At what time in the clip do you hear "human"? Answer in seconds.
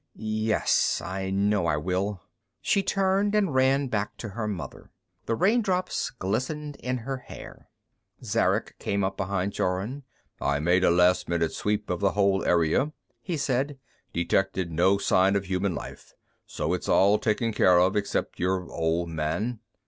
15.45-15.75